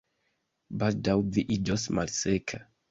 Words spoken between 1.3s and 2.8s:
vi iĝos malseka